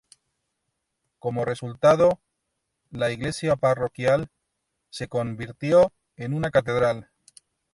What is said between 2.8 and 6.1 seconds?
la iglesia parroquial se convirtió